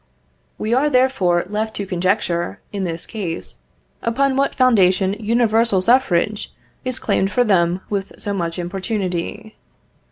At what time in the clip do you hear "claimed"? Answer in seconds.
6.97-7.31